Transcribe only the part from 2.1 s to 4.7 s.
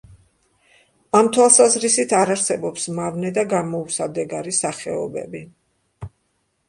არ არსებობს მავნე და გამოუსადეგარი